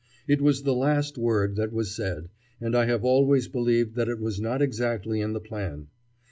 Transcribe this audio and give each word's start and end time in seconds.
It 0.27 0.41
was 0.41 0.63
the 0.63 0.73
last 0.73 1.15
word 1.19 1.55
that 1.57 1.71
was 1.71 1.95
said, 1.95 2.29
and 2.59 2.75
I 2.75 2.85
have 2.85 3.05
always 3.05 3.47
believed 3.47 3.93
that 3.97 4.09
it 4.09 4.19
was 4.19 4.41
not 4.41 4.59
exactly 4.59 5.21
in 5.21 5.33
the 5.33 5.39
plan. 5.39 5.89